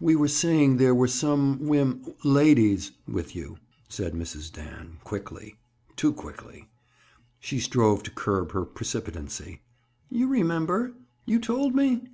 [0.00, 4.52] "We were saying there were some wom—ladies with you," said Mrs.
[4.52, 5.54] Dan quickly.
[5.94, 6.68] Too quickly!
[7.38, 9.60] She strove to curb her precipitancy.
[10.10, 10.94] "You remember?
[11.26, 12.08] You told me?"